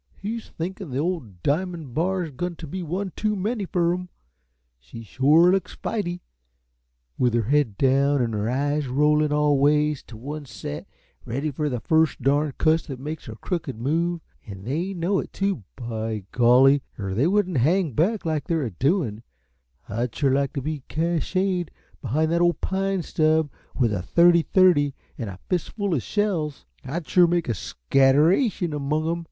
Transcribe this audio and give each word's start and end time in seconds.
He's 0.17 0.49
thinkin' 0.49 0.89
the 0.89 0.97
ole 0.97 1.19
Diamon' 1.43 1.93
Bar's 1.93 2.31
goin' 2.31 2.55
t' 2.55 2.65
be 2.65 2.81
one 2.81 3.11
too 3.15 3.35
many 3.35 3.65
fer 3.67 3.93
'em. 3.93 4.09
She 4.79 5.03
shore 5.03 5.51
looks 5.51 5.75
fighty, 5.75 6.21
with 7.19 7.35
'er 7.35 7.43
head 7.43 7.77
down 7.77 8.19
an' 8.19 8.33
'er 8.33 8.49
eyes 8.49 8.87
rollin' 8.87 9.31
all 9.31 9.59
ways 9.59 10.01
t' 10.01 10.15
oncet, 10.15 10.87
ready 11.23 11.51
fer 11.51 11.69
the 11.69 11.81
first 11.81 12.19
darn 12.23 12.51
cuss 12.57 12.87
that 12.87 12.99
makes 12.99 13.27
a 13.27 13.35
crooked 13.35 13.79
move! 13.79 14.21
An' 14.47 14.63
they 14.63 14.95
know 14.95 15.19
it, 15.19 15.31
too, 15.31 15.65
by 15.75 16.23
golly, 16.31 16.81
er 16.97 17.13
they 17.13 17.27
wouldn't 17.27 17.57
hang 17.57 17.91
back 17.91 18.25
like 18.25 18.45
they're 18.47 18.63
a 18.63 18.71
doin'. 18.71 19.21
I'd 19.87 20.15
shore 20.15 20.31
like 20.31 20.53
t' 20.53 20.61
be 20.61 20.81
cached 20.87 21.69
behind 22.01 22.31
that 22.31 22.41
ole 22.41 22.55
pine 22.55 23.03
stub 23.03 23.51
with 23.77 23.93
a 23.93 24.01
thirty 24.01 24.41
thirty 24.41 24.95
an' 25.19 25.27
a 25.27 25.37
fist 25.47 25.73
full 25.73 25.93
uh 25.93 25.99
shells 25.99 26.65
I'd 26.83 27.07
shore 27.07 27.27
make 27.27 27.47
a 27.47 27.53
scatteration 27.53 28.73
among 28.73 29.07
'em! 29.07 29.19